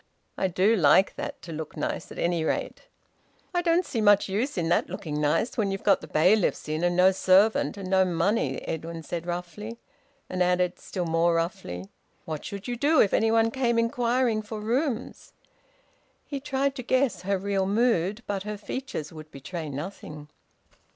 [0.35, 2.87] I do like that to look nice at any rate!"
[3.53, 6.83] "I don't see much use in that looking nice, when you've got the bailiffs in,
[6.83, 9.77] and no servant and no money," Edwin said roughly,
[10.27, 11.87] and added, still more roughly:
[12.25, 15.33] "What should you do if anyone came inquiring for rooms?"
[16.25, 20.29] He tried to guess her real mood, but her features would betray nothing.